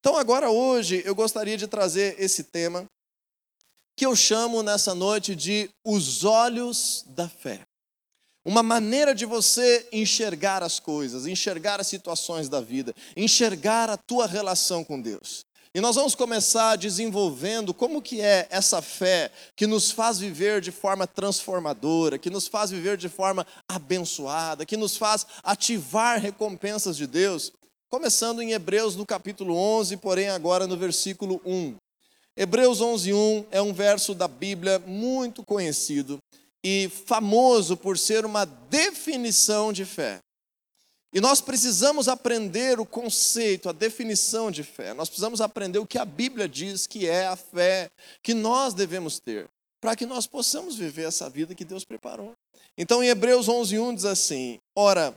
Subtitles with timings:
[0.00, 2.86] Então, agora, hoje, eu gostaria de trazer esse tema
[3.94, 7.60] que eu chamo nessa noite de os olhos da fé.
[8.42, 14.26] Uma maneira de você enxergar as coisas, enxergar as situações da vida, enxergar a tua
[14.26, 15.44] relação com Deus.
[15.74, 20.72] E nós vamos começar desenvolvendo como que é essa fé que nos faz viver de
[20.72, 27.06] forma transformadora, que nos faz viver de forma abençoada, que nos faz ativar recompensas de
[27.06, 27.52] Deus,
[27.90, 31.74] começando em Hebreus no capítulo 11, porém agora no versículo 1.
[32.36, 36.18] Hebreus 11:1 é um verso da Bíblia muito conhecido
[36.62, 40.20] e famoso por ser uma definição de fé.
[41.12, 44.94] E nós precisamos aprender o conceito, a definição de fé.
[44.94, 47.90] Nós precisamos aprender o que a Bíblia diz que é a fé
[48.22, 49.48] que nós devemos ter,
[49.80, 52.34] para que nós possamos viver essa vida que Deus preparou.
[52.78, 55.12] Então, em Hebreus 11:1 diz assim: Ora,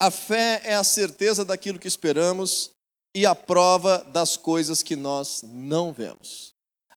[0.00, 2.70] a fé é a certeza daquilo que esperamos
[3.14, 6.54] e a prova das coisas que nós não vemos.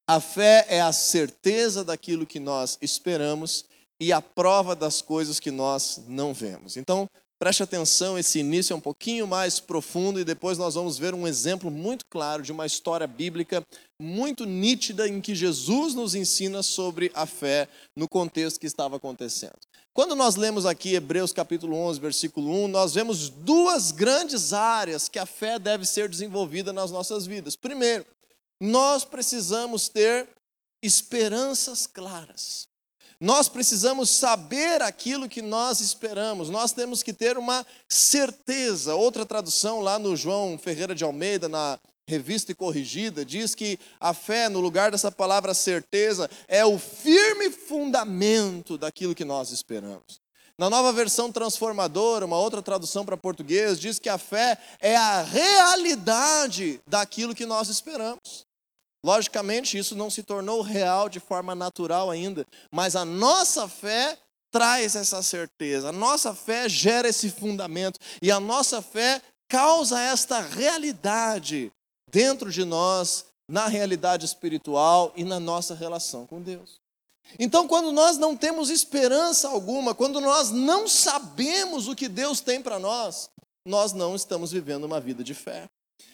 [0.08, 3.64] A fé é a certeza daquilo que nós esperamos
[4.02, 6.77] e a prova das coisas que nós não vemos.
[6.77, 7.08] Então,
[7.39, 11.25] Preste atenção, esse início é um pouquinho mais profundo e depois nós vamos ver um
[11.25, 13.66] exemplo muito claro de uma história bíblica
[13.97, 19.58] muito nítida em que Jesus nos ensina sobre a fé no contexto que estava acontecendo.
[20.00, 25.19] Quando nós lemos aqui Hebreus capítulo 11, versículo 1, nós vemos duas grandes áreas que
[25.19, 27.58] a fé deve ser desenvolvida nas nossas vidas.
[27.58, 28.05] Primeiro,
[28.61, 30.30] nós precisamos ter
[30.81, 32.66] esperanças claras.
[33.20, 38.95] Nós precisamos saber aquilo que nós esperamos, nós temos que ter uma certeza.
[38.95, 41.77] Outra tradução lá no João Ferreira de Almeida, na
[42.09, 47.52] revista e corrigida, diz que a fé, no lugar dessa palavra certeza, é o firme
[47.52, 50.19] fundamento daquilo que nós esperamos.
[50.57, 55.21] Na nova versão transformadora, uma outra tradução para português, diz que a fé é a
[55.21, 58.45] realidade daquilo que nós esperamos.
[59.05, 64.17] Logicamente, isso não se tornou real de forma natural ainda, mas a nossa fé
[64.52, 70.42] traz essa certeza, a nossa fé gera esse fundamento e a nossa fé causa esta
[70.42, 71.71] realidade
[72.11, 76.80] dentro de nós, na realidade espiritual e na nossa relação com Deus.
[77.37, 82.61] Então, quando nós não temos esperança alguma, quando nós não sabemos o que Deus tem
[82.61, 83.30] para nós,
[83.65, 85.67] nós não estamos vivendo uma vida de fé.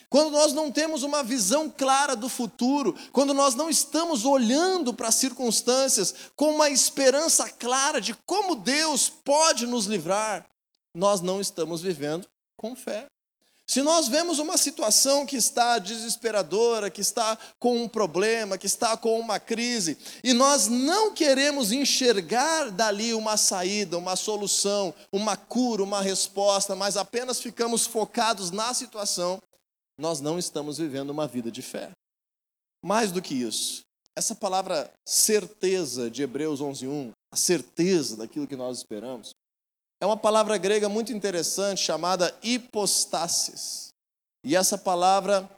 [0.09, 5.07] Quando nós não temos uma visão clara do futuro, quando nós não estamos olhando para
[5.07, 10.45] as circunstâncias com uma esperança clara de como Deus pode nos livrar,
[10.93, 13.07] nós não estamos vivendo com fé.
[13.67, 18.95] Se nós vemos uma situação que está desesperadora, que está com um problema, que está
[18.95, 25.83] com uma crise, e nós não queremos enxergar dali uma saída, uma solução, uma cura,
[25.83, 29.41] uma resposta, mas apenas ficamos focados na situação,
[29.99, 31.89] nós não estamos vivendo uma vida de fé.
[32.83, 33.81] Mais do que isso,
[34.15, 39.31] essa palavra certeza de Hebreus 11:1, a certeza daquilo que nós esperamos,
[39.99, 43.93] é uma palavra grega muito interessante chamada hipostasis.
[44.43, 45.49] E essa palavra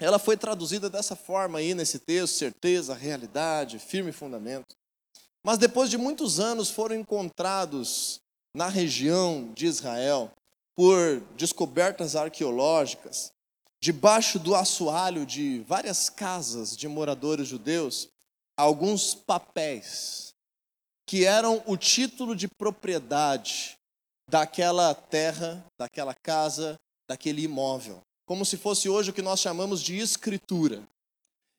[0.00, 4.74] ela foi traduzida dessa forma aí nesse texto, certeza, realidade, firme fundamento.
[5.44, 8.20] Mas depois de muitos anos foram encontrados
[8.54, 10.30] na região de Israel
[10.74, 13.32] por descobertas arqueológicas
[13.80, 18.08] debaixo do assoalho de várias casas de moradores judeus,
[18.56, 20.33] alguns papéis
[21.06, 23.76] que eram o título de propriedade
[24.28, 26.78] daquela terra, daquela casa,
[27.08, 30.82] daquele imóvel, como se fosse hoje o que nós chamamos de escritura.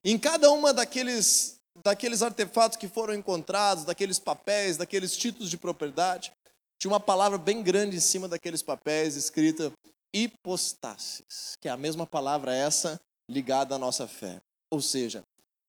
[0.03, 6.31] Em cada uma daqueles daqueles artefatos que foram encontrados, daqueles papéis, daqueles títulos de propriedade,
[6.79, 9.72] tinha uma palavra bem grande em cima daqueles papéis escrita
[10.13, 14.41] hipostasis, que é a mesma palavra essa ligada à nossa fé.
[14.72, 15.23] Ou seja,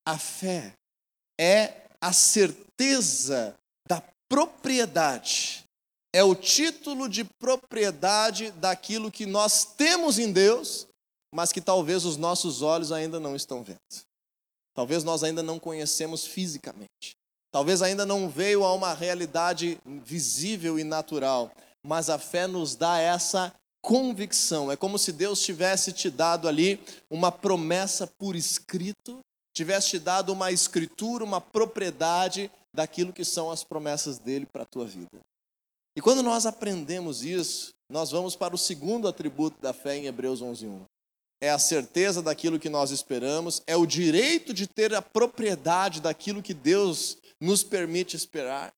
[0.04, 0.74] a fé
[1.38, 5.64] é a certeza da propriedade,
[6.12, 10.86] é o título de propriedade daquilo que nós temos em Deus,
[11.34, 13.78] mas que talvez os nossos olhos ainda não estão vendo.
[14.74, 17.16] Talvez nós ainda não conhecemos fisicamente.
[17.50, 21.50] Talvez ainda não veio a uma realidade visível e natural,
[21.84, 24.70] mas a fé nos dá essa convicção.
[24.70, 29.20] É como se Deus tivesse te dado ali uma promessa por escrito,
[29.54, 34.66] tivesse te dado uma escritura, uma propriedade daquilo que são as promessas dele para a
[34.66, 35.18] tua vida.
[35.96, 40.42] E quando nós aprendemos isso, nós vamos para o segundo atributo da fé em Hebreus
[40.42, 40.84] 11:1.
[41.40, 46.42] É a certeza daquilo que nós esperamos, é o direito de ter a propriedade daquilo
[46.42, 48.72] que Deus nos permite esperar.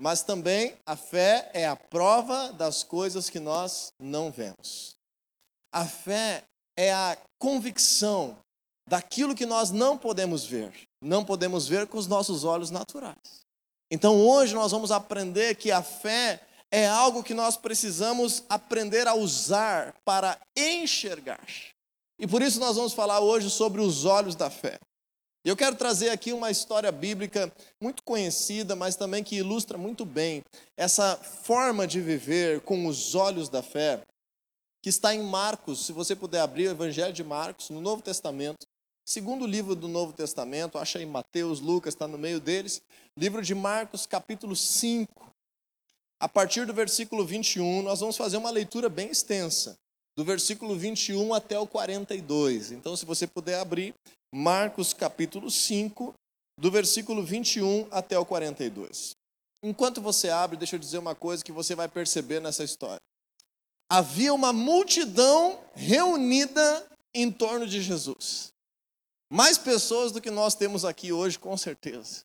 [0.00, 4.96] Mas também a fé é a prova das coisas que nós não vemos.
[5.72, 6.44] A fé
[6.76, 8.36] é a convicção
[8.88, 10.72] daquilo que nós não podemos ver,
[11.02, 13.42] não podemos ver com os nossos olhos naturais.
[13.90, 16.40] Então hoje nós vamos aprender que a fé
[16.70, 21.46] é algo que nós precisamos aprender a usar para enxergar.
[22.18, 24.78] E por isso nós vamos falar hoje sobre os olhos da fé.
[25.44, 30.42] Eu quero trazer aqui uma história bíblica muito conhecida, mas também que ilustra muito bem
[30.76, 34.02] essa forma de viver com os olhos da fé,
[34.80, 35.84] que está em Marcos.
[35.84, 38.66] Se você puder abrir o Evangelho de Marcos, no Novo Testamento,
[39.04, 42.82] segundo livro do Novo Testamento, acha aí Mateus, Lucas, está no meio deles.
[43.16, 45.32] Livro de Marcos, capítulo 5.
[46.20, 49.76] A partir do versículo 21, nós vamos fazer uma leitura bem extensa
[50.16, 52.72] do versículo 21 até o 42.
[52.72, 53.94] Então, se você puder abrir,
[54.32, 56.14] Marcos capítulo 5,
[56.58, 59.16] do versículo 21 até o 42.
[59.62, 63.00] Enquanto você abre, deixa eu dizer uma coisa que você vai perceber nessa história.
[63.90, 68.52] Havia uma multidão reunida em torno de Jesus.
[69.32, 72.22] Mais pessoas do que nós temos aqui hoje, com certeza.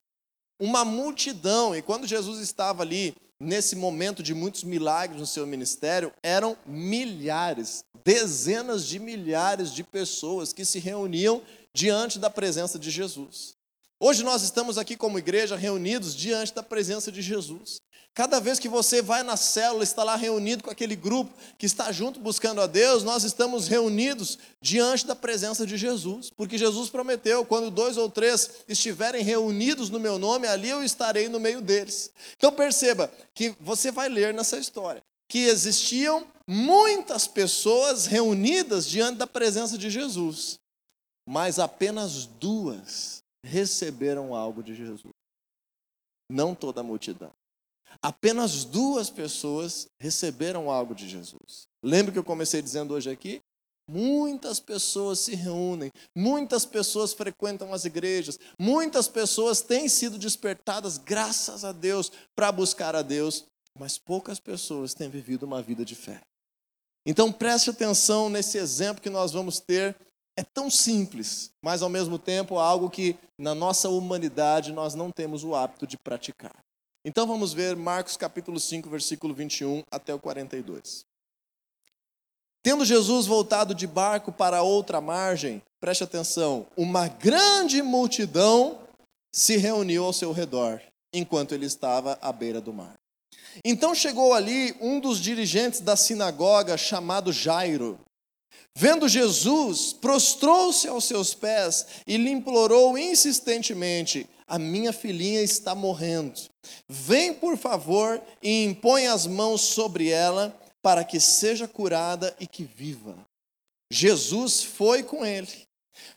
[0.60, 6.12] Uma multidão, e quando Jesus estava ali nesse momento de muitos milagres no seu ministério,
[6.22, 11.42] eram milhares, dezenas de milhares de pessoas que se reuniam
[11.74, 13.56] diante da presença de Jesus.
[14.02, 17.80] Hoje nós estamos aqui como igreja reunidos diante da presença de Jesus.
[18.18, 21.92] Cada vez que você vai na célula, está lá reunido com aquele grupo que está
[21.92, 27.46] junto buscando a Deus, nós estamos reunidos diante da presença de Jesus, porque Jesus prometeu:
[27.46, 32.12] quando dois ou três estiverem reunidos no meu nome, ali eu estarei no meio deles.
[32.36, 39.28] Então perceba que você vai ler nessa história que existiam muitas pessoas reunidas diante da
[39.28, 40.58] presença de Jesus,
[41.24, 45.14] mas apenas duas receberam algo de Jesus.
[46.28, 47.32] Não toda a multidão.
[48.02, 51.68] Apenas duas pessoas receberam algo de Jesus.
[51.84, 53.42] Lembra que eu comecei dizendo hoje aqui?
[53.90, 61.64] Muitas pessoas se reúnem, muitas pessoas frequentam as igrejas, muitas pessoas têm sido despertadas, graças
[61.64, 63.46] a Deus, para buscar a Deus,
[63.80, 66.22] mas poucas pessoas têm vivido uma vida de fé.
[67.06, 69.96] Então preste atenção nesse exemplo que nós vamos ter.
[70.36, 75.46] É tão simples, mas ao mesmo tempo algo que na nossa humanidade nós não temos
[75.46, 76.67] o hábito de praticar.
[77.08, 81.06] Então vamos ver Marcos capítulo 5, versículo 21 até o 42.
[82.62, 88.82] Tendo Jesus voltado de barco para outra margem, preste atenção, uma grande multidão
[89.34, 90.82] se reuniu ao seu redor,
[91.14, 92.96] enquanto ele estava à beira do mar.
[93.64, 97.98] Então chegou ali um dos dirigentes da sinagoga, chamado Jairo.
[98.76, 106.40] Vendo Jesus, prostrou-se aos seus pés e lhe implorou insistentemente: A minha filhinha está morrendo.
[106.88, 112.64] Vem, por favor, e impõe as mãos sobre ela, para que seja curada e que
[112.64, 113.16] viva.
[113.92, 115.68] Jesus foi com ele.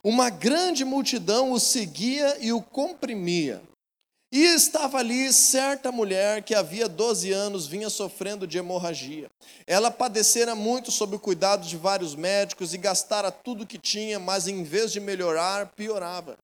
[0.05, 3.62] Uma grande multidão o seguia e o comprimia.
[4.32, 9.29] E estava ali certa mulher que havia 12 anos vinha sofrendo de hemorragia.
[9.67, 14.47] Ela padecera muito sob o cuidado de vários médicos e gastara tudo que tinha, mas
[14.47, 16.38] em vez de melhorar, piorava.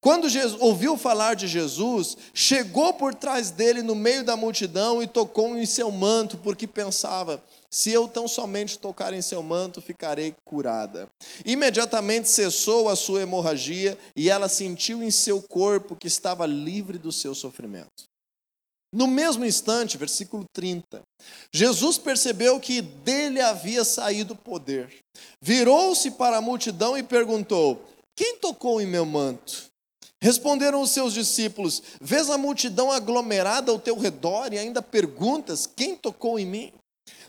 [0.00, 5.06] Quando Jesus, ouviu falar de Jesus, chegou por trás dele no meio da multidão e
[5.06, 10.34] tocou em seu manto, porque pensava: se eu tão somente tocar em seu manto, ficarei
[10.44, 11.08] curada.
[11.44, 17.10] Imediatamente cessou a sua hemorragia e ela sentiu em seu corpo que estava livre do
[17.10, 18.08] seu sofrimento.
[18.92, 21.02] No mesmo instante, versículo 30,
[21.52, 24.88] Jesus percebeu que dele havia saído poder.
[25.42, 27.84] Virou-se para a multidão e perguntou:
[28.18, 29.70] Quem tocou em meu manto?
[30.20, 35.94] Responderam os seus discípulos: Vês a multidão aglomerada ao teu redor e ainda perguntas: Quem
[35.94, 36.72] tocou em mim?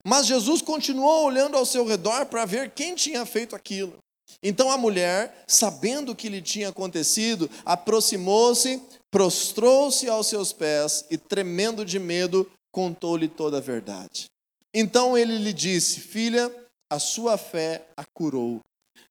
[0.04, 4.00] Mas Jesus continuou olhando ao seu redor para ver quem tinha feito aquilo.
[4.42, 8.82] Então a mulher, sabendo o que lhe tinha acontecido, aproximou-se,
[9.12, 14.26] prostrou-se aos seus pés e, tremendo de medo, contou-lhe toda a verdade.
[14.74, 16.52] Então ele lhe disse: Filha,
[16.90, 18.60] a sua fé a curou.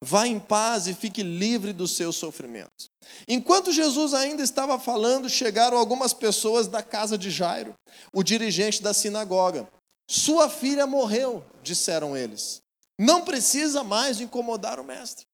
[0.03, 2.89] Vá em paz e fique livre dos seus sofrimentos.
[3.27, 7.75] Enquanto Jesus ainda estava falando, chegaram algumas pessoas da casa de Jairo,
[8.13, 9.69] o dirigente da sinagoga.
[10.09, 12.63] Sua filha morreu, disseram eles.
[12.99, 15.27] Não precisa mais incomodar o mestre.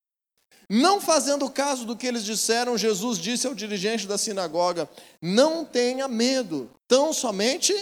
[0.68, 4.88] Não fazendo caso do que eles disseram, Jesus disse ao dirigente da sinagoga:
[5.20, 7.74] Não tenha medo, tão somente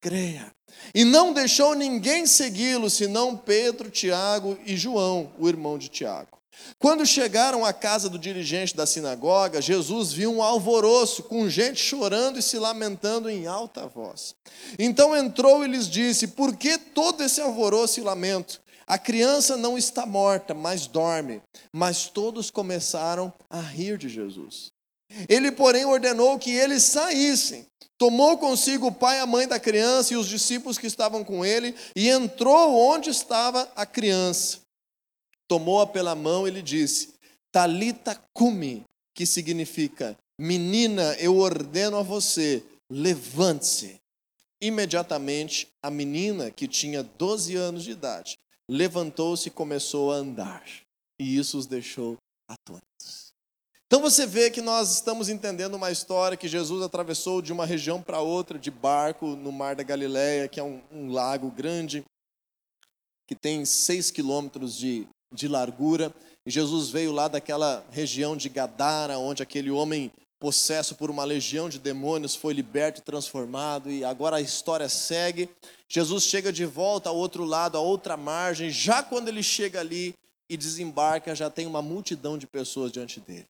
[0.00, 0.50] creia.
[0.94, 6.38] E não deixou ninguém segui-lo, senão Pedro, Tiago e João, o irmão de Tiago.
[6.78, 12.38] Quando chegaram à casa do dirigente da sinagoga, Jesus viu um alvoroço, com gente chorando
[12.38, 14.34] e se lamentando em alta voz.
[14.78, 18.60] Então entrou e lhes disse: Por que todo esse alvoroço e lamento?
[18.86, 21.42] A criança não está morta, mas dorme.
[21.72, 24.72] Mas todos começaram a rir de Jesus.
[25.28, 27.66] Ele, porém, ordenou que eles saíssem.
[27.96, 31.44] Tomou consigo o pai e a mãe da criança e os discípulos que estavam com
[31.44, 34.60] ele e entrou onde estava a criança.
[35.48, 37.14] Tomou-a pela mão e lhe disse:
[37.50, 38.84] Talita cumi,
[39.14, 43.98] que significa: Menina, eu ordeno a você, levante-se.
[44.62, 48.36] Imediatamente, a menina, que tinha 12 anos de idade,
[48.70, 50.64] levantou-se e começou a andar.
[51.18, 52.16] E isso os deixou
[52.48, 53.27] atônitos.
[53.88, 58.02] Então você vê que nós estamos entendendo uma história que Jesus atravessou de uma região
[58.02, 62.04] para outra de barco no Mar da Galileia, que é um, um lago grande,
[63.26, 66.14] que tem seis quilômetros de, de largura.
[66.44, 71.70] E Jesus veio lá daquela região de Gadara, onde aquele homem possesso por uma legião
[71.70, 75.48] de demônios, foi liberto e transformado, e agora a história segue.
[75.88, 80.12] Jesus chega de volta ao outro lado, à outra margem, já quando ele chega ali
[80.46, 83.46] e desembarca, já tem uma multidão de pessoas diante dele.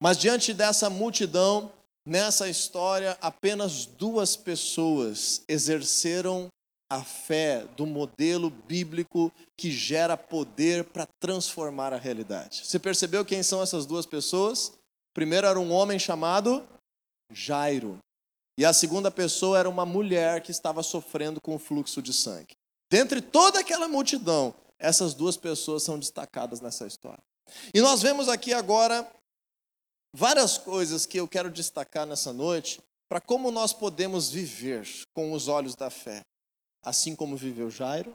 [0.00, 1.72] Mas diante dessa multidão,
[2.06, 6.48] nessa história, apenas duas pessoas exerceram
[6.90, 12.64] a fé do modelo bíblico que gera poder para transformar a realidade.
[12.64, 14.72] Você percebeu quem são essas duas pessoas?
[15.14, 16.66] primeiro era um homem chamado
[17.32, 17.98] Jairo.
[18.58, 22.54] E a segunda pessoa era uma mulher que estava sofrendo com o fluxo de sangue.
[22.90, 27.22] Dentre toda aquela multidão, essas duas pessoas são destacadas nessa história.
[27.72, 29.08] E nós vemos aqui agora
[30.14, 35.48] várias coisas que eu quero destacar nessa noite para como nós podemos viver com os
[35.48, 36.20] olhos da fé.
[36.82, 38.12] Assim como viveu Jairo,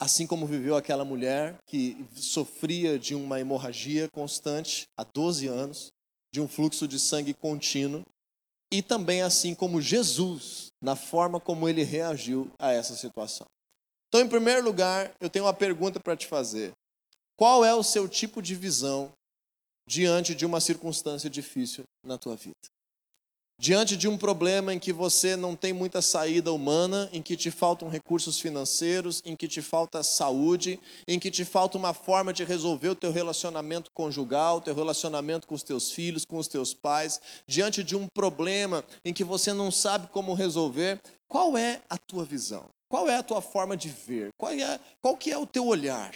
[0.00, 5.92] assim como viveu aquela mulher que sofria de uma hemorragia constante há 12 anos,
[6.32, 8.02] de um fluxo de sangue contínuo,
[8.72, 13.46] e também assim como Jesus, na forma como ele reagiu a essa situação.
[14.08, 16.72] Então, em primeiro lugar, eu tenho uma pergunta para te fazer.
[17.36, 19.12] Qual é o seu tipo de visão
[19.88, 22.54] diante de uma circunstância difícil na tua vida?
[23.60, 27.50] Diante de um problema em que você não tem muita saída humana, em que te
[27.50, 30.78] faltam recursos financeiros, em que te falta saúde,
[31.08, 35.48] em que te falta uma forma de resolver o teu relacionamento conjugal, o teu relacionamento
[35.48, 39.52] com os teus filhos, com os teus pais, diante de um problema em que você
[39.52, 42.66] não sabe como resolver, qual é a tua visão?
[42.88, 44.28] Qual é a tua forma de ver?
[44.38, 46.12] Qual, é, qual que é o teu olhar?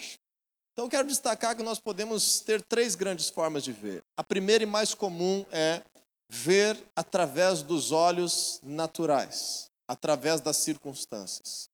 [0.73, 4.03] Então, quero destacar que nós podemos ter três grandes formas de ver.
[4.17, 5.83] A primeira e mais comum é
[6.29, 11.69] ver através dos olhos naturais, através das circunstâncias.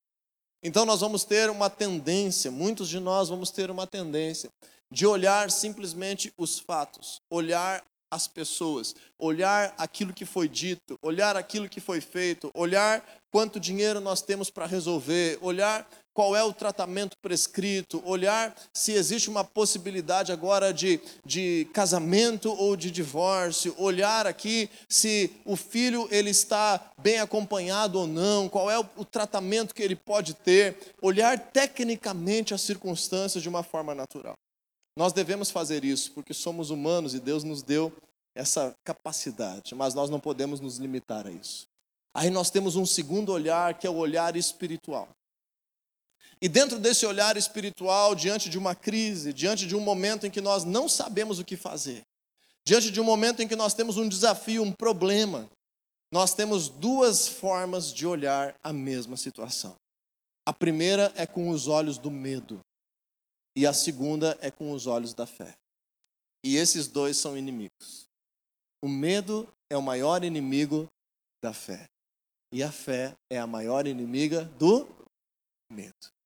[0.61, 4.50] Então nós vamos ter uma tendência, muitos de nós vamos ter uma tendência
[4.90, 11.69] de olhar simplesmente os fatos, olhar as pessoas, olhar aquilo que foi dito, olhar aquilo
[11.69, 15.88] que foi feito, olhar quanto dinheiro nós temos para resolver, olhar
[16.19, 22.75] qual é o tratamento prescrito, olhar se existe uma possibilidade agora de, de casamento ou
[22.75, 28.77] de divórcio, olhar aqui se o filho ele está bem acompanhado ou não, qual é
[28.77, 34.35] o, o tratamento que ele pode ter, olhar tecnicamente as circunstâncias de uma forma natural.
[34.97, 37.93] Nós devemos fazer isso porque somos humanos e Deus nos deu
[38.35, 41.69] essa capacidade, mas nós não podemos nos limitar a isso.
[42.13, 45.09] Aí nós temos um segundo olhar que é o olhar espiritual.
[46.40, 50.40] E dentro desse olhar espiritual, diante de uma crise, diante de um momento em que
[50.40, 52.02] nós não sabemos o que fazer,
[52.64, 55.49] diante de um momento em que nós temos um desafio, um problema,
[56.12, 59.75] nós temos duas formas de olhar a mesma situação.
[60.47, 62.61] A primeira é com os olhos do medo,
[63.57, 65.54] e a segunda é com os olhos da fé.
[66.45, 68.07] E esses dois são inimigos.
[68.83, 70.87] O medo é o maior inimigo
[71.42, 71.87] da fé,
[72.52, 74.87] e a fé é a maior inimiga do
[75.71, 76.18] medo.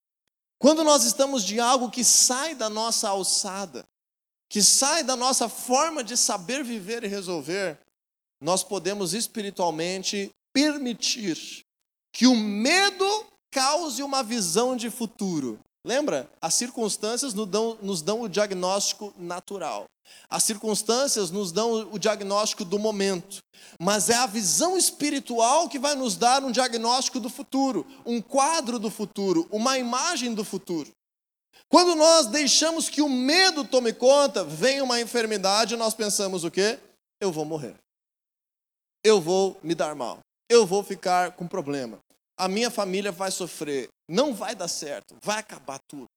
[0.62, 3.84] Quando nós estamos de algo que sai da nossa alçada,
[4.48, 7.80] que sai da nossa forma de saber viver e resolver,
[8.40, 11.64] nós podemos espiritualmente permitir
[12.12, 15.58] que o medo cause uma visão de futuro.
[15.84, 16.30] Lembra?
[16.40, 19.86] As circunstâncias nos dão, nos dão o diagnóstico natural.
[20.28, 23.38] As circunstâncias nos dão o diagnóstico do momento,
[23.80, 28.78] mas é a visão espiritual que vai nos dar um diagnóstico do futuro, um quadro
[28.78, 30.90] do futuro, uma imagem do futuro.
[31.68, 36.78] Quando nós deixamos que o medo tome conta, vem uma enfermidade, nós pensamos o quê?
[37.20, 37.74] Eu vou morrer.
[39.04, 40.18] Eu vou me dar mal.
[40.48, 41.98] Eu vou ficar com problema.
[42.36, 43.88] A minha família vai sofrer.
[44.08, 45.16] Não vai dar certo.
[45.22, 46.08] Vai acabar tudo.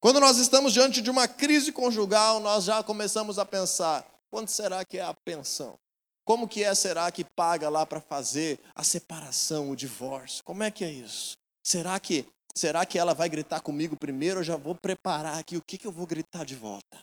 [0.00, 4.84] Quando nós estamos diante de uma crise conjugal, nós já começamos a pensar: quanto será
[4.84, 5.78] que é a pensão?
[6.24, 10.42] Como que é será que paga lá para fazer a separação, o divórcio?
[10.44, 11.36] Como é que é isso?
[11.62, 14.40] Será que será que ela vai gritar comigo primeiro?
[14.40, 17.00] Eu já vou preparar aqui o que, que eu vou gritar de volta.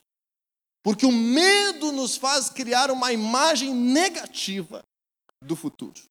[0.84, 4.84] Porque o medo nos faz criar uma imagem negativa
[5.42, 6.02] do futuro.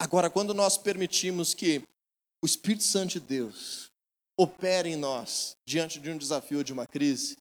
[0.00, 1.82] Agora, quando nós permitimos que
[2.42, 3.90] o Espírito Santo de Deus
[4.38, 7.36] opere em nós diante de um desafio ou de uma crise,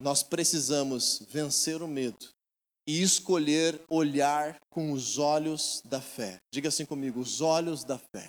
[0.00, 2.28] nós precisamos vencer o medo
[2.86, 6.36] e escolher olhar com os olhos da fé.
[6.52, 8.28] Diga assim comigo: os olhos da fé.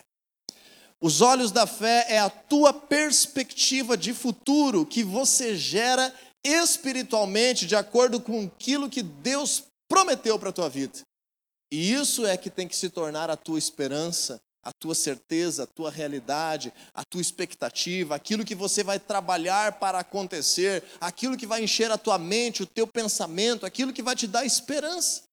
[1.00, 6.12] Os olhos da fé é a tua perspectiva de futuro que você gera
[6.44, 11.02] espiritualmente de acordo com aquilo que Deus prometeu para a tua vida.
[11.72, 15.68] E isso é que tem que se tornar a tua esperança, a tua certeza, a
[15.68, 21.64] tua realidade, a tua expectativa, aquilo que você vai trabalhar para acontecer, aquilo que vai
[21.64, 25.24] encher a tua mente, o teu pensamento, aquilo que vai te dar esperança.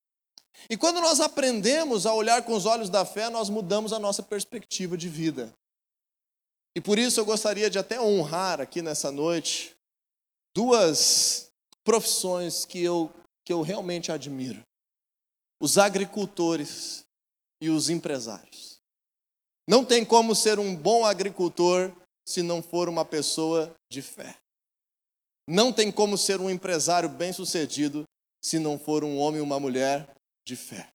[0.71, 4.23] E quando nós aprendemos a olhar com os olhos da fé, nós mudamos a nossa
[4.23, 5.53] perspectiva de vida.
[6.77, 9.75] E por isso eu gostaria de até honrar aqui nessa noite
[10.55, 11.51] duas
[11.85, 13.13] profissões que eu,
[13.45, 14.63] que eu realmente admiro:
[15.61, 17.05] os agricultores
[17.61, 18.79] e os empresários.
[19.69, 21.93] Não tem como ser um bom agricultor
[22.27, 24.37] se não for uma pessoa de fé.
[25.49, 28.05] Não tem como ser um empresário bem-sucedido
[28.43, 30.15] se não for um homem ou uma mulher
[30.47, 30.91] de fé.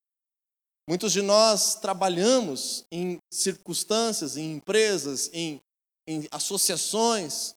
[0.87, 5.61] Muitos de nós trabalhamos em circunstâncias, em empresas, em,
[6.07, 7.53] em associações,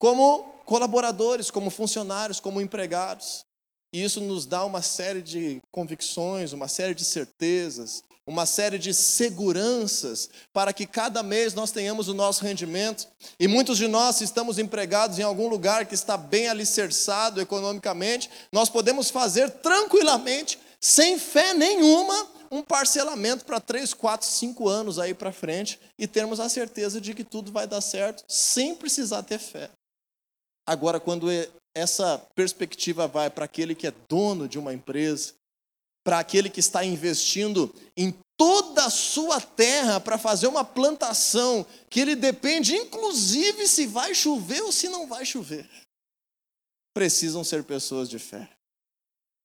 [0.00, 3.44] como colaboradores, como funcionários, como empregados.
[3.92, 8.94] E isso nos dá uma série de convicções, uma série de certezas, uma série de
[8.94, 13.08] seguranças para que cada mês nós tenhamos o nosso rendimento.
[13.38, 18.30] E muitos de nós, se estamos empregados em algum lugar que está bem alicerçado economicamente,
[18.52, 25.14] nós podemos fazer tranquilamente, sem fé nenhuma, um parcelamento para três, quatro, cinco anos aí
[25.14, 29.38] para frente e termos a certeza de que tudo vai dar certo sem precisar ter
[29.38, 29.70] fé.
[30.66, 31.30] Agora, quando
[31.74, 35.34] essa perspectiva vai para aquele que é dono de uma empresa,
[36.04, 42.00] para aquele que está investindo em toda a sua terra para fazer uma plantação, que
[42.00, 45.68] ele depende inclusive se vai chover ou se não vai chover.
[46.94, 48.50] Precisam ser pessoas de fé.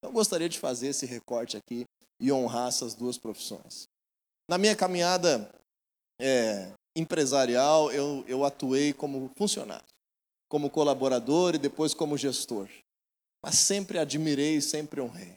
[0.04, 1.86] Eu gostaria de fazer esse recorte aqui
[2.20, 3.88] e honrar essas duas profissões.
[4.50, 5.50] Na minha caminhada
[6.20, 9.86] é, empresarial, eu, eu atuei como funcionário,
[10.48, 12.70] como colaborador e depois como gestor.
[13.44, 15.36] Mas sempre admirei, sempre honrei.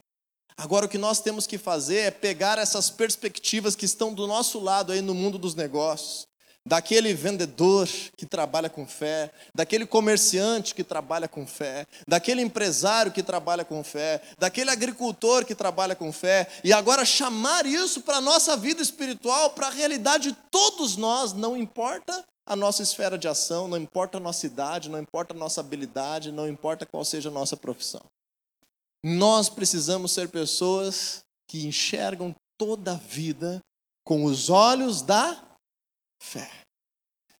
[0.57, 4.59] Agora, o que nós temos que fazer é pegar essas perspectivas que estão do nosso
[4.59, 6.27] lado aí no mundo dos negócios,
[6.65, 13.23] daquele vendedor que trabalha com fé, daquele comerciante que trabalha com fé, daquele empresário que
[13.23, 18.21] trabalha com fé, daquele agricultor que trabalha com fé, e agora chamar isso para a
[18.21, 23.27] nossa vida espiritual, para a realidade de todos nós, não importa a nossa esfera de
[23.27, 27.29] ação, não importa a nossa idade, não importa a nossa habilidade, não importa qual seja
[27.29, 28.01] a nossa profissão.
[29.03, 33.59] Nós precisamos ser pessoas que enxergam toda a vida
[34.03, 35.50] com os olhos da
[36.21, 36.49] fé.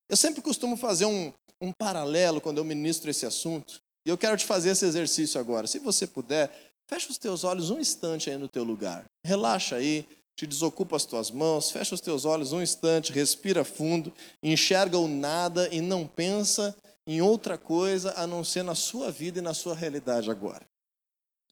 [0.09, 4.35] Eu sempre costumo fazer um, um paralelo quando eu ministro esse assunto, e eu quero
[4.35, 5.67] te fazer esse exercício agora.
[5.67, 6.51] Se você puder,
[6.87, 9.05] fecha os teus olhos um instante aí no teu lugar.
[9.23, 14.11] Relaxa aí, te desocupa as tuas mãos, fecha os teus olhos um instante, respira fundo,
[14.41, 19.39] enxerga o nada e não pensa em outra coisa a não ser na sua vida
[19.39, 20.65] e na sua realidade agora.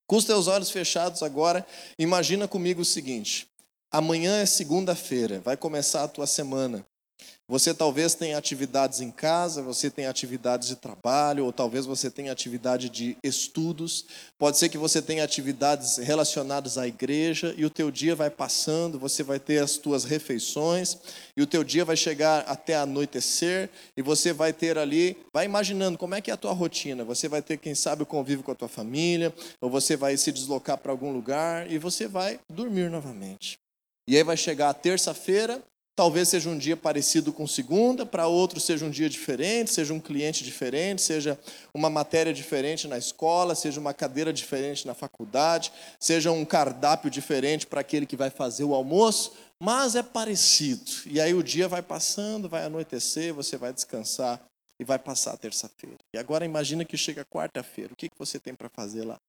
[0.07, 1.65] Com os teus olhos fechados agora,
[1.97, 3.47] imagina comigo o seguinte:
[3.91, 6.83] amanhã é segunda-feira, vai começar a tua semana.
[7.49, 12.31] Você talvez tenha atividades em casa, você tem atividades de trabalho, ou talvez você tenha
[12.31, 14.05] atividade de estudos.
[14.37, 18.99] Pode ser que você tenha atividades relacionadas à igreja e o teu dia vai passando,
[18.99, 20.99] você vai ter as tuas refeições
[21.35, 25.97] e o teu dia vai chegar até anoitecer e você vai ter ali, vai imaginando
[25.97, 27.03] como é que é a tua rotina.
[27.03, 30.31] Você vai ter, quem sabe, o convívio com a tua família, ou você vai se
[30.31, 33.57] deslocar para algum lugar e você vai dormir novamente.
[34.07, 35.59] E aí vai chegar a terça-feira
[35.99, 39.99] Talvez seja um dia parecido com segunda, para outro seja um dia diferente, seja um
[39.99, 41.37] cliente diferente, seja
[41.73, 47.67] uma matéria diferente na escola, seja uma cadeira diferente na faculdade, seja um cardápio diferente
[47.67, 50.89] para aquele que vai fazer o almoço, mas é parecido.
[51.05, 54.39] E aí o dia vai passando, vai anoitecer, você vai descansar
[54.79, 55.97] e vai passar a terça-feira.
[56.15, 59.19] E agora imagina que chega quarta-feira, o que você tem para fazer lá?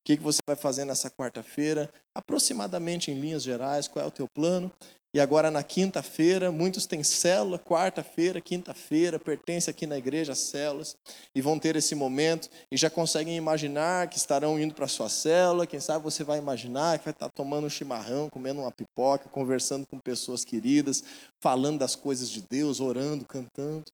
[0.00, 1.88] O que você vai fazer nessa quarta-feira?
[2.16, 4.72] Aproximadamente em linhas gerais, qual é o teu plano?
[5.14, 10.94] E agora na quinta-feira, muitos têm célula, quarta-feira, quinta-feira, pertence aqui na igreja às células
[11.34, 15.66] e vão ter esse momento e já conseguem imaginar que estarão indo para sua célula,
[15.66, 19.86] quem sabe você vai imaginar que vai estar tomando um chimarrão, comendo uma pipoca, conversando
[19.86, 21.02] com pessoas queridas,
[21.40, 23.84] falando das coisas de Deus, orando, cantando.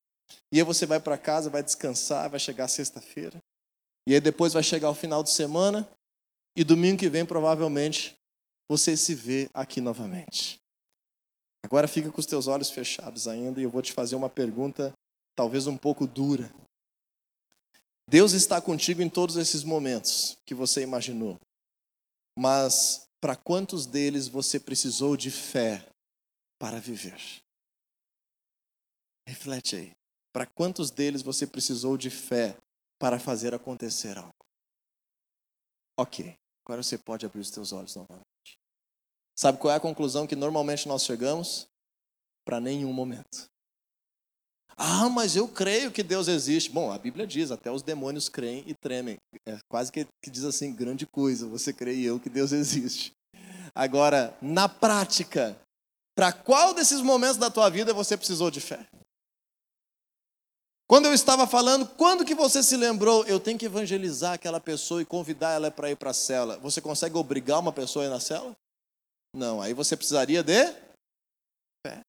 [0.52, 3.38] E aí você vai para casa, vai descansar, vai chegar sexta-feira.
[4.08, 5.88] E aí depois vai chegar o final de semana
[6.56, 8.16] e domingo que vem provavelmente
[8.68, 10.63] você se vê aqui novamente.
[11.64, 14.92] Agora fica com os teus olhos fechados ainda e eu vou te fazer uma pergunta
[15.34, 16.54] talvez um pouco dura.
[18.06, 21.40] Deus está contigo em todos esses momentos que você imaginou.
[22.38, 25.88] Mas para quantos deles você precisou de fé
[26.58, 27.18] para viver?
[29.26, 29.92] Reflete aí.
[30.34, 32.58] Para quantos deles você precisou de fé
[32.98, 34.34] para fazer acontecer algo?
[35.98, 38.33] Ok, agora você pode abrir os teus olhos novamente.
[39.36, 41.66] Sabe qual é a conclusão que normalmente nós chegamos?
[42.44, 43.48] Para nenhum momento.
[44.76, 46.70] Ah, mas eu creio que Deus existe.
[46.70, 49.16] Bom, a Bíblia diz, até os demônios creem e tremem.
[49.46, 53.12] É quase que, que diz assim, grande coisa, você crê e eu que Deus existe.
[53.74, 55.56] Agora, na prática,
[56.16, 58.86] para qual desses momentos da tua vida você precisou de fé?
[60.86, 65.00] Quando eu estava falando, quando que você se lembrou, eu tenho que evangelizar aquela pessoa
[65.00, 66.58] e convidar ela para ir para a cela.
[66.58, 68.54] Você consegue obrigar uma pessoa a ir na cela?
[69.34, 70.72] Não, aí você precisaria de
[71.84, 72.00] fé.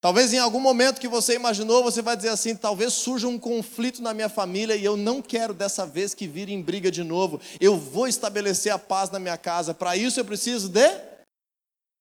[0.00, 4.02] Talvez em algum momento que você imaginou, você vai dizer assim: talvez surja um conflito
[4.02, 7.40] na minha família e eu não quero dessa vez que vire em briga de novo.
[7.60, 9.72] Eu vou estabelecer a paz na minha casa.
[9.72, 10.88] Para isso eu preciso de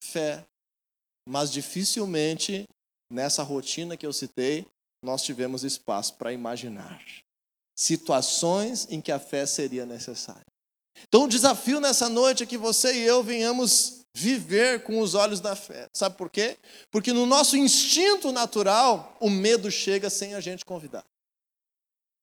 [0.04, 0.44] fé.
[1.30, 2.66] Mas dificilmente
[3.12, 4.66] nessa rotina que eu citei,
[5.04, 7.02] nós tivemos espaço para imaginar
[7.78, 10.42] situações em que a fé seria necessária.
[11.08, 15.40] Então, o desafio nessa noite é que você e eu venhamos viver com os olhos
[15.40, 15.88] da fé.
[15.94, 16.58] Sabe por quê?
[16.90, 21.06] Porque no nosso instinto natural, o medo chega sem a gente convidar.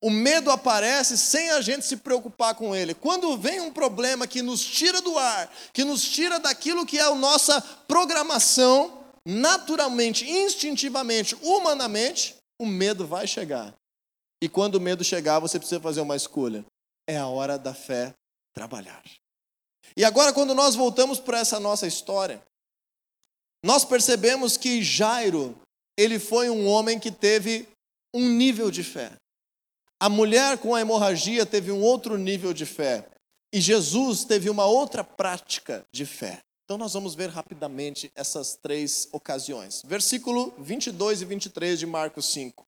[0.03, 2.95] O medo aparece sem a gente se preocupar com ele.
[2.95, 7.03] Quando vem um problema que nos tira do ar, que nos tira daquilo que é
[7.03, 13.73] a nossa programação, naturalmente, instintivamente, humanamente, o medo vai chegar.
[14.43, 16.65] E quando o medo chegar, você precisa fazer uma escolha.
[17.07, 18.13] É a hora da fé
[18.53, 19.03] trabalhar.
[19.97, 22.43] E agora, quando nós voltamos para essa nossa história,
[23.65, 25.57] nós percebemos que Jairo,
[25.97, 27.69] ele foi um homem que teve
[28.15, 29.13] um nível de fé.
[30.01, 33.09] A mulher com a hemorragia teve um outro nível de fé.
[33.53, 36.41] E Jesus teve uma outra prática de fé.
[36.65, 39.83] Então nós vamos ver rapidamente essas três ocasiões.
[39.85, 42.67] Versículo 22 e 23 de Marcos 5.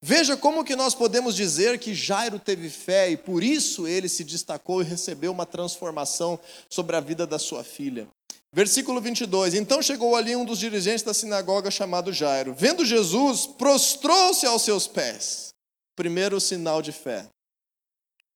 [0.00, 4.24] Veja como que nós podemos dizer que Jairo teve fé e por isso ele se
[4.24, 8.08] destacou e recebeu uma transformação sobre a vida da sua filha.
[8.52, 9.54] Versículo 22.
[9.54, 12.52] Então chegou ali um dos dirigentes da sinagoga chamado Jairo.
[12.52, 15.54] Vendo Jesus, prostrou-se aos seus pés.
[15.96, 17.28] Primeiro sinal de fé.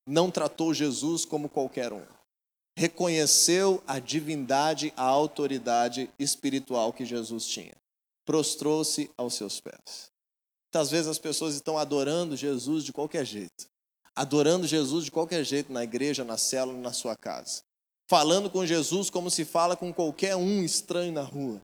[0.06, 2.02] Não tratou Jesus como qualquer um.
[2.78, 7.74] Reconheceu a divindade, a autoridade espiritual que Jesus tinha.
[8.24, 10.10] Prostrou-se aos seus pés.
[10.66, 13.66] Muitas vezes as pessoas estão adorando Jesus de qualquer jeito.
[14.14, 17.62] Adorando Jesus de qualquer jeito na igreja, na célula, na sua casa.
[18.08, 21.60] Falando com Jesus como se fala com qualquer um estranho na rua.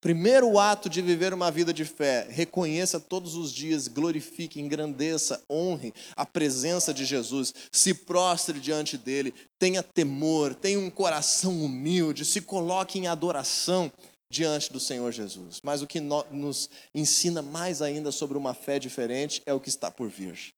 [0.00, 5.92] Primeiro ato de viver uma vida de fé, reconheça todos os dias, glorifique, engrandeça, honre
[6.14, 12.42] a presença de Jesus, se prostre diante dele, tenha temor, tenha um coração humilde, se
[12.42, 13.90] coloque em adoração
[14.30, 15.60] diante do Senhor Jesus.
[15.62, 19.90] Mas o que nos ensina mais ainda sobre uma fé diferente é o que está
[19.90, 20.54] por vir.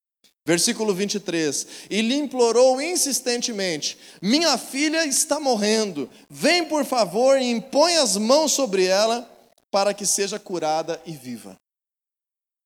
[0.46, 7.96] Versículo 23: E lhe implorou insistentemente: Minha filha está morrendo, vem por favor e impõe
[7.96, 9.30] as mãos sobre ela,
[9.70, 11.56] para que seja curada e viva.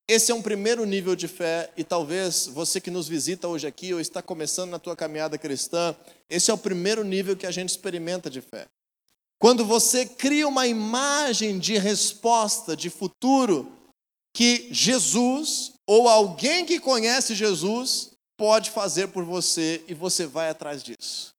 [0.09, 3.95] Esse é um primeiro nível de fé, e talvez você que nos visita hoje aqui
[3.95, 5.97] ou está começando na tua caminhada cristã,
[6.29, 8.67] esse é o primeiro nível que a gente experimenta de fé.
[9.43, 13.77] Quando você cria uma imagem de resposta, de futuro,
[14.33, 20.81] que Jesus ou alguém que conhece Jesus pode fazer por você e você vai atrás
[20.81, 21.35] disso.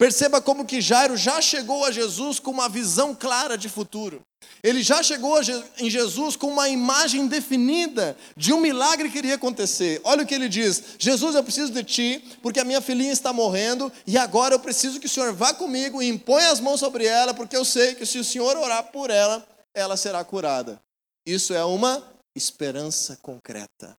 [0.00, 4.22] Perceba como que Jairo já chegou a Jesus com uma visão clara de futuro.
[4.62, 5.38] Ele já chegou
[5.76, 10.00] em Jesus com uma imagem definida de um milagre que iria acontecer.
[10.02, 13.30] Olha o que ele diz: Jesus, eu preciso de ti, porque a minha filhinha está
[13.30, 17.04] morrendo, e agora eu preciso que o Senhor vá comigo e imponha as mãos sobre
[17.04, 20.80] ela, porque eu sei que se o Senhor orar por ela, ela será curada.
[21.26, 22.02] Isso é uma
[22.34, 23.94] esperança concreta.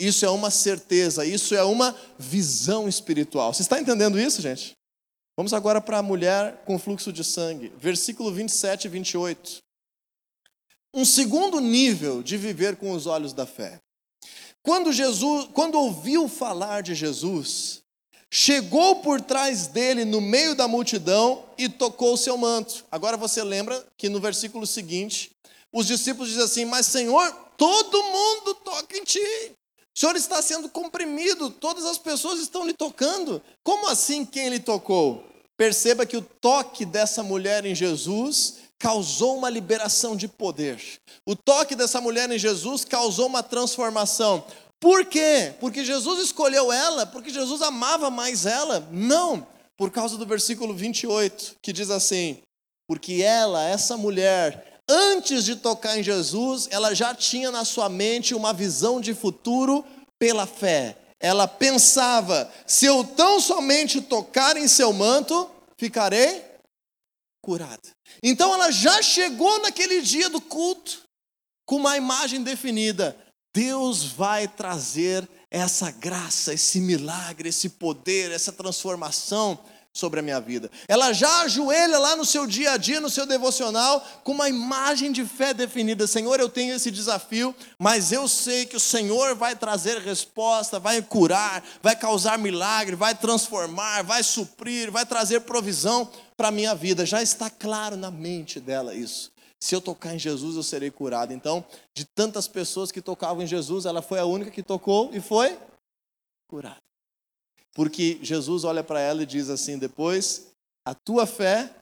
[0.00, 3.52] Isso é uma certeza, isso é uma visão espiritual.
[3.52, 4.77] Você está entendendo isso, gente?
[5.38, 9.58] Vamos agora para a mulher com fluxo de sangue, versículo 27 e 28.
[10.92, 13.78] um segundo nível de viver com os olhos da fé.
[14.64, 17.82] Quando Jesus, quando ouviu falar de Jesus,
[18.28, 22.84] chegou por trás dele no meio da multidão e tocou o seu manto.
[22.90, 25.30] Agora você lembra que no versículo seguinte,
[25.72, 29.52] os discípulos dizem assim: Mas Senhor, todo mundo toca em ti.
[29.98, 33.42] O Senhor está sendo comprimido, todas as pessoas estão lhe tocando.
[33.64, 35.24] Como assim quem lhe tocou?
[35.56, 40.80] Perceba que o toque dessa mulher em Jesus causou uma liberação de poder.
[41.26, 44.44] O toque dessa mulher em Jesus causou uma transformação.
[44.78, 45.52] Por quê?
[45.58, 48.88] Porque Jesus escolheu ela, porque Jesus amava mais ela?
[48.92, 49.44] Não,
[49.76, 52.38] por causa do versículo 28, que diz assim:
[52.86, 58.34] Porque ela, essa mulher, antes de tocar em Jesus, ela já tinha na sua mente
[58.34, 59.84] uma visão de futuro
[60.18, 60.96] pela fé.
[61.20, 66.44] Ela pensava: se eu tão somente tocar em seu manto, ficarei
[67.42, 67.90] curada.
[68.22, 71.02] Então ela já chegou naquele dia do culto
[71.66, 73.16] com uma imagem definida.
[73.54, 79.58] Deus vai trazer essa graça, esse milagre, esse poder, essa transformação
[79.98, 80.70] sobre a minha vida.
[80.86, 85.10] Ela já ajoelha lá no seu dia a dia, no seu devocional, com uma imagem
[85.10, 86.06] de fé definida.
[86.06, 91.02] Senhor, eu tenho esse desafio, mas eu sei que o Senhor vai trazer resposta, vai
[91.02, 97.04] curar, vai causar milagre, vai transformar, vai suprir, vai trazer provisão para a minha vida.
[97.04, 99.32] Já está claro na mente dela isso.
[99.60, 101.32] Se eu tocar em Jesus, eu serei curado.
[101.32, 105.20] Então, de tantas pessoas que tocavam em Jesus, ela foi a única que tocou e
[105.20, 105.58] foi
[106.46, 106.87] curada.
[107.78, 110.50] Porque Jesus olha para ela e diz assim depois:
[110.84, 111.72] A tua fé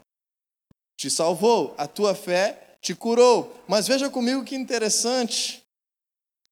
[0.94, 3.50] te salvou, a tua fé te curou.
[3.66, 5.62] Mas veja comigo que interessante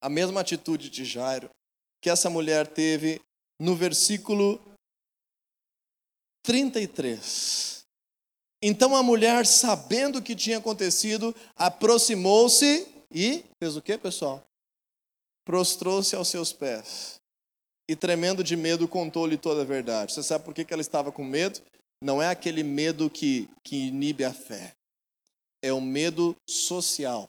[0.03, 1.51] a mesma atitude de Jairo
[2.01, 3.21] que essa mulher teve
[3.61, 4.59] no versículo
[6.43, 7.85] 33.
[8.63, 14.43] Então a mulher, sabendo o que tinha acontecido, aproximou-se e fez o que, pessoal?
[15.45, 17.23] Prostrou-se aos seus pés
[17.88, 20.12] e, tremendo de medo, contou-lhe toda a verdade.
[20.12, 21.61] Você sabe por que ela estava com medo?
[22.03, 24.73] Não é aquele medo que, que inibe a fé,
[25.62, 27.29] é o medo social.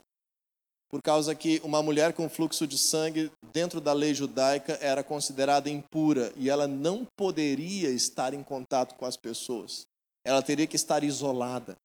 [0.89, 5.69] Por causa que uma mulher com fluxo de sangue, dentro da lei judaica, era considerada
[5.69, 9.85] impura e ela não poderia estar em contato com as pessoas.
[10.23, 11.75] Ela teria que estar isolada.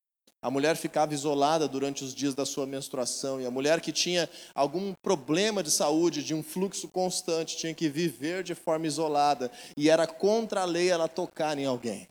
[0.42, 4.28] A mulher ficava isolada durante os dias da sua menstruação, e a mulher que tinha
[4.54, 9.90] algum problema de saúde, de um fluxo constante, tinha que viver de forma isolada, e
[9.90, 12.08] era contra a lei ela tocar em alguém.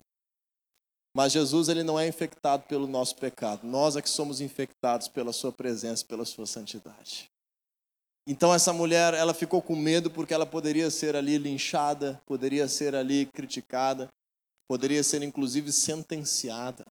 [1.16, 5.34] Mas Jesus ele não é infectado pelo nosso pecado, nós é que somos infectados pela
[5.34, 7.32] sua presença, pela sua santidade.
[8.28, 12.94] Então essa mulher, ela ficou com medo porque ela poderia ser ali linchada, poderia ser
[12.94, 14.08] ali criticada,
[14.68, 16.86] poderia ser inclusive sentenciada.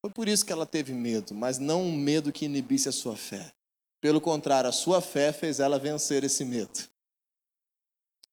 [0.00, 3.16] Foi por isso que ela teve medo, mas não um medo que inibisse a sua
[3.16, 3.52] fé.
[4.00, 6.88] Pelo contrário, a sua fé fez ela vencer esse medo.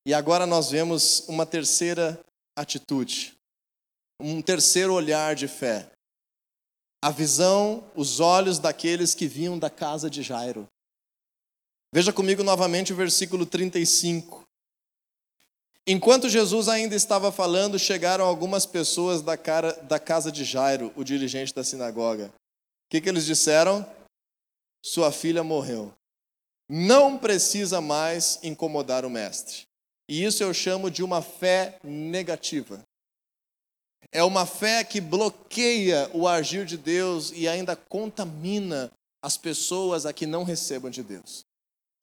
[0.06, 2.24] E agora nós vemos uma terceira
[2.56, 3.36] atitude,
[4.22, 5.92] um terceiro olhar de fé.
[7.04, 10.68] A visão, os olhos daqueles que vinham da casa de Jairo.
[11.94, 14.45] Veja comigo novamente o versículo 35.
[15.88, 21.04] Enquanto Jesus ainda estava falando, chegaram algumas pessoas da, cara, da casa de Jairo, o
[21.04, 22.26] dirigente da sinagoga.
[22.26, 23.86] O que, que eles disseram?
[24.84, 25.94] Sua filha morreu.
[26.68, 29.68] Não precisa mais incomodar o mestre.
[30.10, 32.82] E isso eu chamo de uma fé negativa.
[34.12, 40.14] É uma fé que bloqueia o agir de Deus e ainda contamina as pessoas a
[40.14, 41.44] que não recebam de Deus.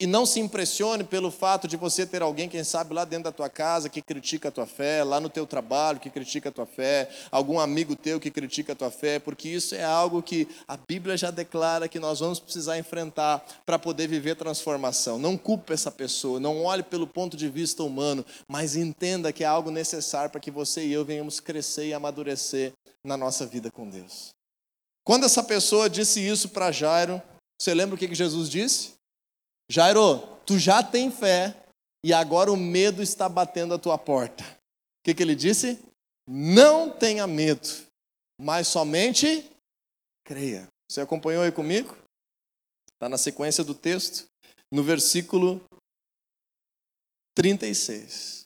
[0.03, 3.31] E não se impressione pelo fato de você ter alguém, quem sabe, lá dentro da
[3.31, 6.67] tua casa que critica a tua fé, lá no teu trabalho que critica a tua
[6.67, 10.77] fé, algum amigo teu que critica a tua fé, porque isso é algo que a
[10.77, 15.21] Bíblia já declara que nós vamos precisar enfrentar para poder viver transformação.
[15.21, 19.47] Não culpe essa pessoa, não olhe pelo ponto de vista humano, mas entenda que é
[19.47, 22.73] algo necessário para que você e eu venhamos crescer e amadurecer
[23.05, 24.31] na nossa vida com Deus.
[25.05, 27.23] Quando essa pessoa disse isso para Jairo,
[27.57, 29.01] você lembra o que Jesus disse?
[29.73, 31.57] Jairo, tu já tem fé
[32.05, 34.45] e agora o medo está batendo a tua porta.
[34.45, 35.83] O que, que ele disse?
[36.29, 37.67] Não tenha medo,
[38.39, 39.51] mas somente
[40.27, 40.69] creia.
[40.87, 41.97] Você acompanhou aí comigo?
[42.93, 44.27] Está na sequência do texto,
[44.71, 45.59] no versículo
[47.35, 48.43] 36.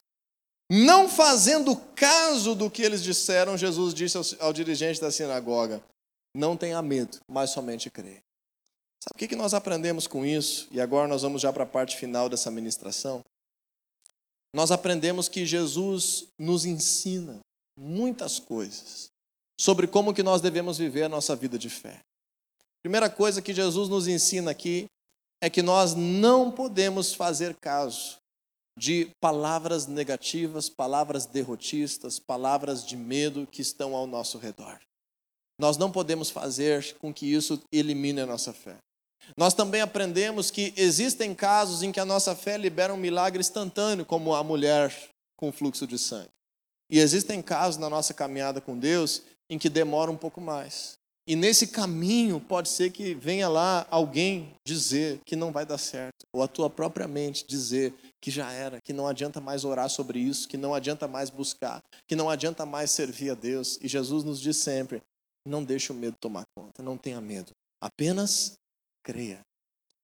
[0.71, 5.83] Não fazendo caso do que eles disseram, Jesus disse ao, ao dirigente da sinagoga:
[6.33, 8.23] Não tenha medo, mas somente creia.
[9.03, 10.69] Sabe o que nós aprendemos com isso?
[10.71, 13.23] E agora nós vamos já para a parte final dessa ministração.
[14.55, 17.41] Nós aprendemos que Jesus nos ensina
[17.79, 19.09] muitas coisas
[19.61, 22.01] sobre como que nós devemos viver a nossa vida de fé.
[22.83, 24.87] Primeira coisa que Jesus nos ensina aqui
[25.41, 28.17] é que nós não podemos fazer caso
[28.79, 34.79] de palavras negativas, palavras derrotistas, palavras de medo que estão ao nosso redor.
[35.59, 38.77] Nós não podemos fazer com que isso elimine a nossa fé.
[39.37, 44.05] Nós também aprendemos que existem casos em que a nossa fé libera um milagre instantâneo,
[44.05, 44.95] como a mulher
[45.37, 46.31] com fluxo de sangue.
[46.91, 50.97] E existem casos na nossa caminhada com Deus em que demora um pouco mais.
[51.29, 56.25] E nesse caminho pode ser que venha lá alguém dizer que não vai dar certo,
[56.33, 60.21] ou a tua própria mente dizer que já era, que não adianta mais orar sobre
[60.21, 63.77] isso, que não adianta mais buscar, que não adianta mais servir a Deus.
[63.83, 65.03] E Jesus nos diz sempre:
[65.47, 68.55] não deixe o medo tomar conta, não tenha medo, apenas
[69.05, 69.41] creia.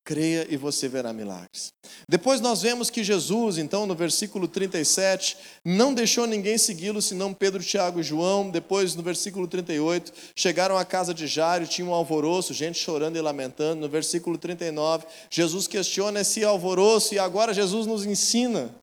[0.05, 1.69] Creia e você verá milagres.
[2.09, 7.63] Depois nós vemos que Jesus, então, no versículo 37, não deixou ninguém segui-lo, senão Pedro,
[7.63, 8.51] Tiago e João.
[8.51, 13.21] Depois, no versículo 38, chegaram à casa de Jairo, tinha um alvoroço, gente chorando e
[13.21, 13.83] lamentando.
[13.83, 18.75] No versículo 39, Jesus questiona esse alvoroço e agora Jesus nos ensina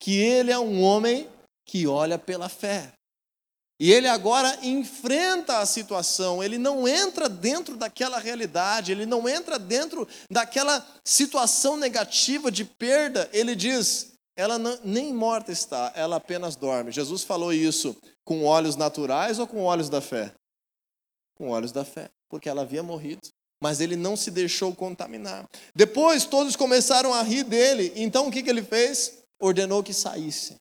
[0.00, 1.28] que ele é um homem
[1.66, 2.92] que olha pela fé.
[3.78, 9.58] E ele agora enfrenta a situação, ele não entra dentro daquela realidade, ele não entra
[9.58, 13.28] dentro daquela situação negativa de perda.
[13.34, 16.90] Ele diz: ela não, nem morta está, ela apenas dorme.
[16.90, 20.32] Jesus falou isso com olhos naturais ou com olhos da fé?
[21.36, 23.20] Com olhos da fé, porque ela havia morrido.
[23.62, 25.46] Mas ele não se deixou contaminar.
[25.74, 27.92] Depois todos começaram a rir dele.
[27.96, 29.22] Então o que, que ele fez?
[29.40, 30.56] Ordenou que saísse.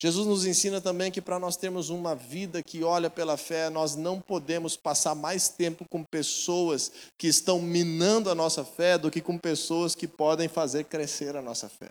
[0.00, 3.96] Jesus nos ensina também que para nós termos uma vida que olha pela fé, nós
[3.96, 9.20] não podemos passar mais tempo com pessoas que estão minando a nossa fé do que
[9.20, 11.90] com pessoas que podem fazer crescer a nossa fé.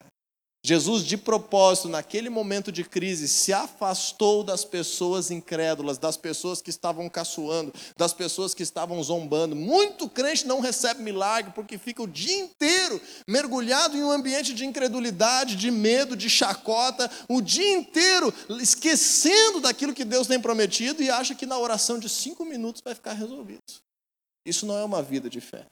[0.65, 6.70] Jesus, de propósito, naquele momento de crise, se afastou das pessoas incrédulas, das pessoas que
[6.70, 9.56] estavam caçoando, das pessoas que estavam zombando.
[9.56, 14.65] Muito crente não recebe milagre porque fica o dia inteiro mergulhado em um ambiente de
[14.65, 21.10] incredulidade, de medo, de chacota, o dia inteiro esquecendo daquilo que Deus tem prometido e
[21.10, 23.62] acha que na oração de cinco minutos vai ficar resolvido.
[24.46, 25.65] Isso não é uma vida de fé.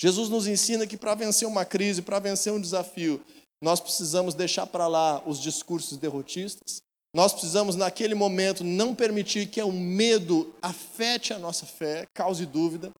[0.00, 3.20] Jesus nos ensina que para vencer uma crise, para vencer um desafio,
[3.62, 6.80] nós precisamos deixar para lá os discursos derrotistas.
[7.14, 12.92] Nós precisamos, naquele momento, não permitir que o medo afete a nossa fé, cause dúvida.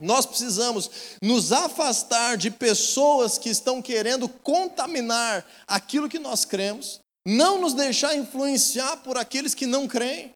[0.00, 0.90] Nós precisamos
[1.22, 8.16] nos afastar de pessoas que estão querendo contaminar aquilo que nós cremos, não nos deixar
[8.16, 10.32] influenciar por aqueles que não creem.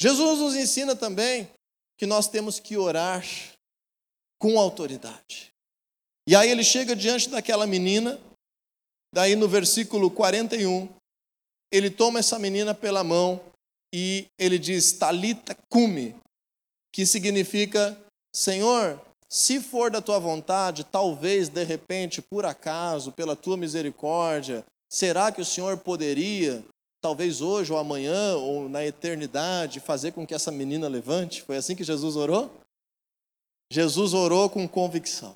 [0.00, 1.50] Jesus nos ensina também
[1.98, 3.24] que nós temos que orar
[4.38, 5.52] com autoridade.
[6.26, 8.18] E aí ele chega diante daquela menina
[9.14, 10.88] Daí no versículo 41,
[11.70, 13.40] ele toma essa menina pela mão
[13.92, 16.14] e ele diz: Talita cume,
[16.92, 17.98] que significa:
[18.34, 25.32] Senhor, se for da tua vontade, talvez de repente, por acaso, pela tua misericórdia, será
[25.32, 26.64] que o Senhor poderia,
[27.00, 31.42] talvez hoje ou amanhã ou na eternidade, fazer com que essa menina levante?
[31.42, 32.50] Foi assim que Jesus orou?
[33.70, 35.34] Jesus orou com convicção.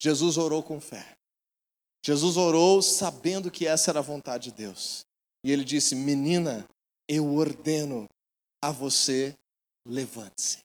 [0.00, 1.16] Jesus orou com fé.
[2.04, 5.06] Jesus orou sabendo que essa era a vontade de Deus.
[5.42, 6.68] E ele disse: Menina,
[7.08, 8.06] eu ordeno
[8.62, 9.34] a você,
[9.88, 10.58] levante-se.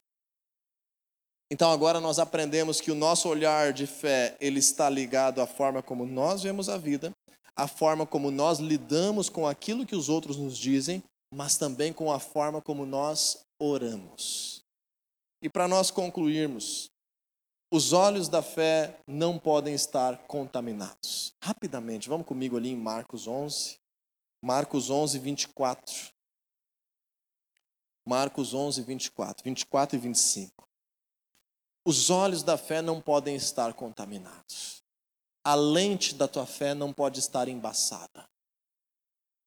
[1.52, 5.82] Então agora nós aprendemos que o nosso olhar de fé, ele está ligado à forma
[5.82, 7.12] como nós vemos a vida,
[7.56, 11.02] à forma como nós lidamos com aquilo que os outros nos dizem,
[11.34, 14.62] mas também com a forma como nós oramos.
[15.42, 16.90] E para nós concluirmos,
[17.72, 21.34] os olhos da fé não podem estar contaminados.
[21.42, 23.78] Rapidamente, vamos comigo ali em Marcos 11.
[24.42, 26.12] Marcos 11, 24.
[28.06, 29.44] Marcos 11, 24.
[29.44, 30.68] 24 e 25.
[31.86, 34.84] Os olhos da fé não podem estar contaminados.
[35.44, 38.28] A lente da tua fé não pode estar embaçada.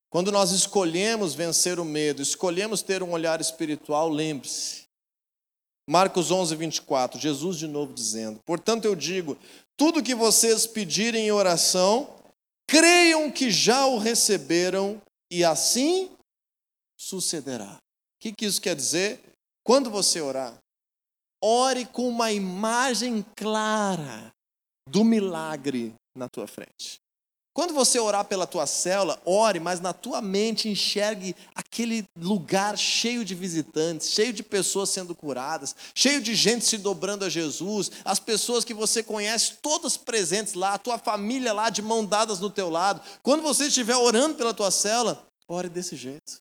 [0.08, 4.81] Quando nós escolhemos vencer o medo, escolhemos ter um olhar espiritual, lembre-se,
[5.88, 9.36] Marcos 11, 24, Jesus de novo dizendo: Portanto eu digo,
[9.76, 12.08] tudo que vocês pedirem em oração,
[12.68, 16.10] creiam que já o receberam e assim
[16.96, 17.74] sucederá.
[17.74, 17.78] O
[18.20, 19.20] que, que isso quer dizer?
[19.64, 20.56] Quando você orar,
[21.42, 24.32] ore com uma imagem clara
[24.88, 27.01] do milagre na tua frente.
[27.54, 33.26] Quando você orar pela tua célula, ore, mas na tua mente enxergue aquele lugar cheio
[33.26, 38.18] de visitantes, cheio de pessoas sendo curadas, cheio de gente se dobrando a Jesus, as
[38.18, 42.48] pessoas que você conhece, todas presentes lá, a tua família lá de mão dadas no
[42.48, 43.02] teu lado.
[43.22, 46.40] Quando você estiver orando pela tua célula, ore desse jeito.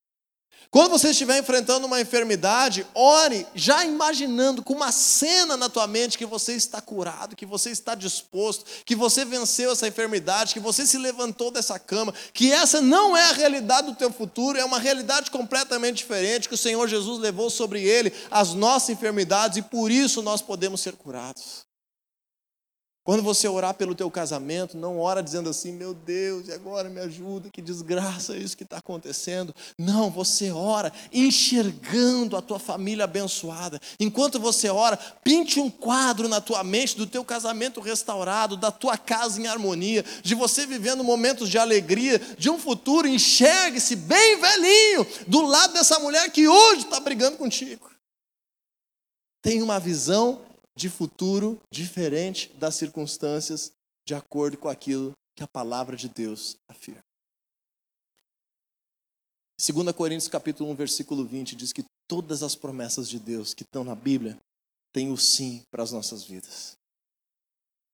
[0.72, 6.18] Quando você estiver enfrentando uma enfermidade, ore já imaginando com uma cena na tua mente
[6.18, 10.88] que você está curado, que você está disposto, que você venceu essa enfermidade, que você
[10.88, 14.80] se levantou dessa cama, que essa não é a realidade do teu futuro, é uma
[14.80, 19.92] realidade completamente diferente, que o Senhor Jesus levou sobre ele as nossas enfermidades e por
[19.92, 21.70] isso nós podemos ser curados.
[23.04, 27.00] Quando você orar pelo teu casamento, não ora dizendo assim, meu Deus, e agora me
[27.00, 29.56] ajuda, que desgraça isso que está acontecendo.
[29.76, 33.80] Não, você ora enxergando a tua família abençoada.
[34.00, 38.96] Enquanto você ora, pinte um quadro na tua mente do teu casamento restaurado, da tua
[38.96, 45.08] casa em harmonia, de você vivendo momentos de alegria, de um futuro, enxergue-se bem velhinho,
[45.26, 47.90] do lado dessa mulher que hoje está brigando contigo.
[49.42, 53.72] Tem uma visão de futuro diferente das circunstâncias,
[54.06, 57.02] de acordo com aquilo que a palavra de Deus afirma.
[59.60, 63.84] 2 Coríntios capítulo 1, versículo 20 diz que todas as promessas de Deus que estão
[63.84, 64.38] na Bíblia
[64.92, 66.76] têm o sim para as nossas vidas.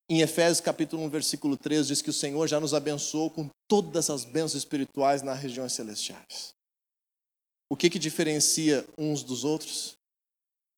[0.09, 4.09] Em Efésios capítulo 1, versículo 3 diz que o Senhor já nos abençoou com todas
[4.09, 6.53] as bênçãos espirituais nas regiões celestiais.
[7.69, 9.97] O que que diferencia uns dos outros?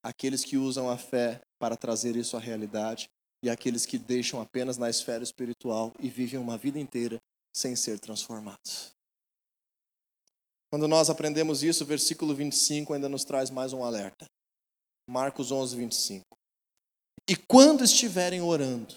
[0.02, 3.08] Aqueles que usam a fé para trazer isso à realidade
[3.42, 7.18] e aqueles que deixam apenas na esfera espiritual e vivem uma vida inteira
[7.54, 8.92] sem ser transformados.
[10.70, 14.26] Quando nós aprendemos isso, o versículo 25 ainda nos traz mais um alerta.
[15.08, 16.24] Marcos 11, 25.
[17.28, 18.94] E quando estiverem orando,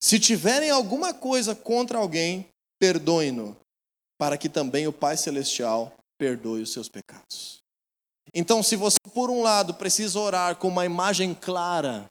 [0.00, 2.48] se tiverem alguma coisa contra alguém,
[2.78, 3.56] perdoem-no,
[4.16, 7.58] para que também o Pai Celestial perdoe os seus pecados.
[8.40, 12.08] Então, se você, por um lado, precisa orar com uma imagem clara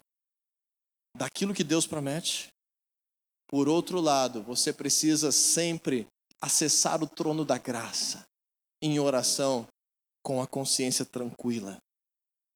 [1.15, 2.49] daquilo que Deus promete,
[3.47, 6.05] por outro lado, você precisa sempre
[6.41, 8.25] acessar o trono da graça
[8.83, 9.65] em oração
[10.21, 11.77] com a consciência tranquila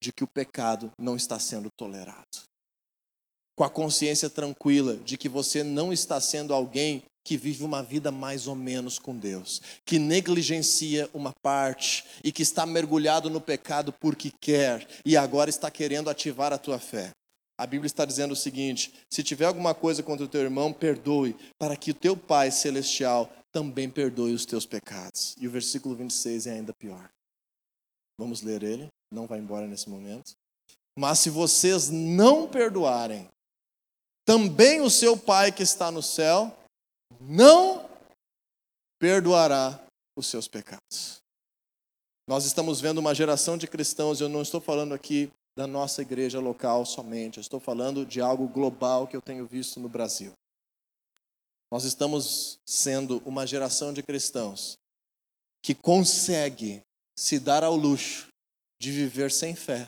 [0.03, 2.43] de que o pecado não está sendo tolerado.
[3.57, 8.11] Com a consciência tranquila de que você não está sendo alguém que vive uma vida
[8.11, 13.93] mais ou menos com Deus, que negligencia uma parte e que está mergulhado no pecado
[13.93, 17.11] porque quer e agora está querendo ativar a tua fé.
[17.57, 21.35] A Bíblia está dizendo o seguinte: se tiver alguma coisa contra o teu irmão, perdoe,
[21.59, 25.35] para que o teu Pai celestial também perdoe os teus pecados.
[25.39, 27.09] E o versículo 26 é ainda pior.
[28.17, 30.33] Vamos ler ele, não vai embora nesse momento.
[30.97, 33.29] Mas se vocês não perdoarem,
[34.25, 36.55] também o seu Pai que está no céu
[37.21, 37.89] não
[38.99, 39.79] perdoará
[40.15, 41.21] os seus pecados.
[42.27, 46.39] Nós estamos vendo uma geração de cristãos, eu não estou falando aqui da nossa igreja
[46.39, 50.31] local somente, eu estou falando de algo global que eu tenho visto no Brasil.
[51.71, 54.77] Nós estamos sendo uma geração de cristãos
[55.63, 56.81] que consegue
[57.17, 58.27] se dar ao luxo
[58.79, 59.87] de viver sem fé,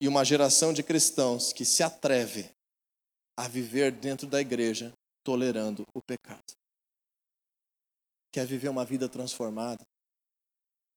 [0.00, 2.50] e uma geração de cristãos que se atreve
[3.38, 4.92] a viver dentro da igreja
[5.24, 6.52] tolerando o pecado.
[8.32, 9.84] Quer viver uma vida transformada?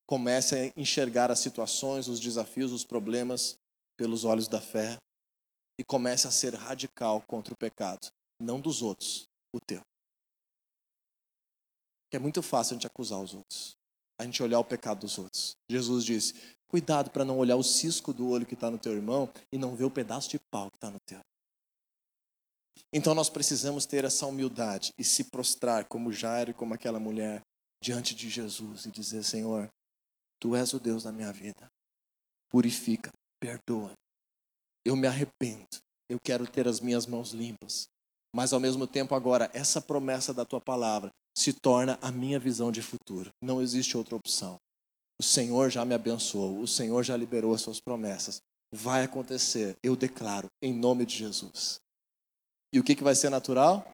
[0.07, 3.57] Comece a enxergar as situações, os desafios, os problemas
[3.97, 4.97] pelos olhos da fé
[5.77, 8.07] e comece a ser radical contra o pecado,
[8.39, 9.81] não dos outros, o teu.
[12.11, 13.75] É muito fácil a gente acusar os outros,
[14.17, 15.57] a gente olhar o pecado dos outros.
[15.69, 16.33] Jesus disse:
[16.67, 19.75] cuidado para não olhar o cisco do olho que está no teu irmão e não
[19.75, 21.19] ver o pedaço de pau que está no teu.
[22.93, 27.41] Então nós precisamos ter essa humildade e se prostrar como Jairo e como aquela mulher
[27.81, 29.69] diante de Jesus e dizer: Senhor,
[30.39, 31.67] tu és o Deus da minha vida.
[32.49, 33.93] Purifica, perdoa.
[34.85, 35.67] Eu me arrependo.
[36.09, 37.87] Eu quero ter as minhas mãos limpas.
[38.33, 42.71] Mas ao mesmo tempo agora essa promessa da tua palavra se torna a minha visão
[42.71, 43.29] de futuro.
[43.41, 44.57] Não existe outra opção.
[45.19, 48.41] O Senhor já me abençoou, o Senhor já liberou as suas promessas.
[48.73, 51.79] Vai acontecer, eu declaro, em nome de Jesus.
[52.75, 53.87] E o que, que vai ser natural?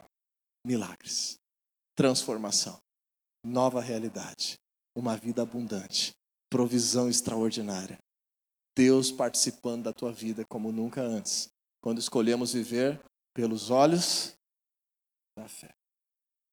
[0.66, 1.38] Milagres,
[1.96, 2.80] transformação,
[3.46, 4.56] nova realidade,
[4.96, 6.14] uma vida abundante,
[6.50, 8.00] provisão extraordinária.
[8.76, 11.48] Deus participando da tua vida como nunca antes,
[11.80, 13.00] quando escolhemos viver
[13.36, 14.34] pelos olhos
[15.38, 15.70] da fé.